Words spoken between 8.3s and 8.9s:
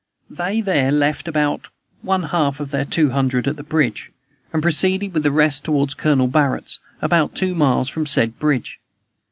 bridge.